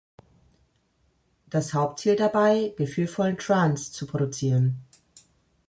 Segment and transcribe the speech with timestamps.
[1.51, 4.77] Das Hauptziel dabei: Gefühlvollen Trance zu produzieren.